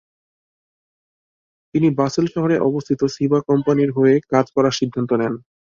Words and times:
তিনি 1.73 1.87
বাসেল 1.99 2.25
শহরে 2.27 2.55
অবস্থিত 2.69 3.01
সিবা 3.15 3.39
কোম্পানির 3.49 3.89
হয়ে 3.97 4.15
কাজ 4.31 4.45
করার 4.55 4.77
সিদ্ধান্ত 4.79 5.11
নেন। 5.21 5.33